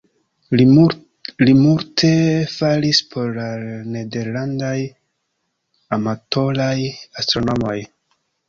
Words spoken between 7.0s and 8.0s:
astronomoj.